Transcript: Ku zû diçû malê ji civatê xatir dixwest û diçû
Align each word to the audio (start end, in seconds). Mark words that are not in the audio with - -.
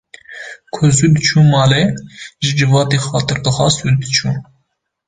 Ku 0.73 0.81
zû 0.95 1.07
diçû 1.15 1.39
malê 1.53 1.83
ji 2.43 2.51
civatê 2.59 2.97
xatir 3.05 3.37
dixwest 3.45 3.79
û 3.87 3.89
diçû 4.03 4.29